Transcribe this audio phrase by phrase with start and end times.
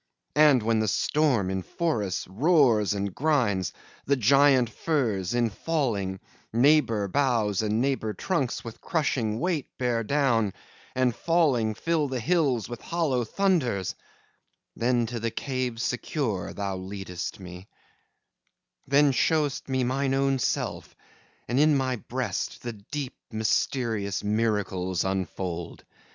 [0.37, 3.71] And when the storm in forests roars and grinds,
[4.05, 6.19] The giant firs, in falling,
[6.51, 10.53] neighbor boughs And neighbor trunks with crushing weight bear down,
[10.95, 13.93] And falling, fill the hills with hollow thunders,
[14.75, 17.67] Then to the cave secure thou leadest me,
[18.87, 20.95] Then show'st me mine own self,
[21.47, 25.83] and in my breast The deep, mysterious miracles unfold.